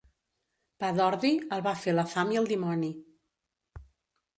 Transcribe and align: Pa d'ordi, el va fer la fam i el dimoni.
Pa 0.83 0.89
d'ordi, 1.01 1.31
el 1.57 1.63
va 1.69 1.75
fer 1.85 1.95
la 2.01 2.09
fam 2.17 2.35
i 2.37 2.43
el 2.43 2.53
dimoni. 2.57 2.95